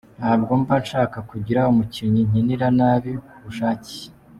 [0.19, 3.95] "Ntabwo mba nshaka kugira umukinnyi nkinira nabi ku bushake.